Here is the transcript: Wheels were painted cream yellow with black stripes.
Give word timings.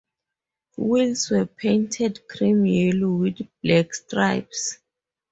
Wheels 0.77 1.29
were 1.29 1.45
painted 1.45 2.27
cream 2.27 2.65
yellow 2.65 3.17
with 3.17 3.47
black 3.61 3.93
stripes. 3.93 4.79